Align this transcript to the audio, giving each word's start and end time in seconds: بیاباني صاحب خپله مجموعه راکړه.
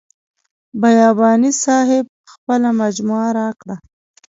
بیاباني 0.81 1.51
صاحب 1.63 2.05
خپله 2.31 2.69
مجموعه 2.81 3.29
راکړه. 3.39 3.75